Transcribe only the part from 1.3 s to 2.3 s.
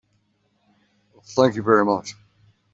Thank you very much.